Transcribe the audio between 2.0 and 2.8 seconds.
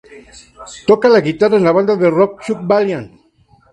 de rock "Chuck